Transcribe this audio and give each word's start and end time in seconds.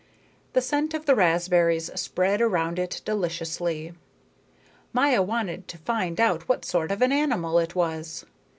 The 0.53 0.61
scent 0.61 0.95
of 0.95 1.05
the 1.05 1.13
raspberries 1.13 1.91
spread 1.93 2.41
around 2.41 2.79
it 2.79 3.03
deliciously. 3.05 3.93
Maya 4.93 5.21
wanted 5.21 5.67
to 5.67 5.77
find 5.77 6.19
out 6.19 6.49
what 6.49 6.65
sort 6.65 6.89
of 6.91 7.03
an 7.03 7.11
animal 7.11 7.59
it 7.59 7.75
was. 7.75 8.25